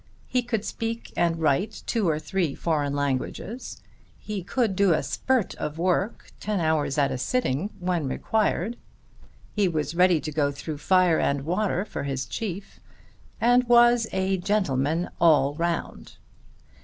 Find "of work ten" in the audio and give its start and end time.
5.57-6.59